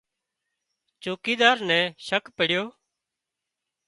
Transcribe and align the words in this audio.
چوڪيڌار 1.01 1.57
نين 1.67 1.85
شڪ 2.07 2.23
پڙيو 2.37 2.63